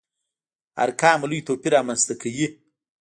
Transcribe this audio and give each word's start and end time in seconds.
ارقامو 0.83 1.29
لوی 1.29 1.41
توپير 1.47 1.71
رامنځته 1.75 2.13
کوي. 2.21 2.47